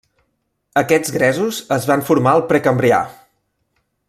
[0.81, 3.07] Aquests gresos es van formar al Precambrià.